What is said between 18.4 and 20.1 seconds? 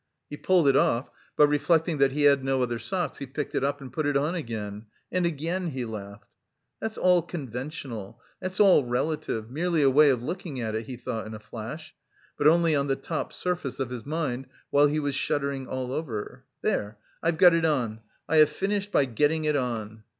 finished by getting it on!"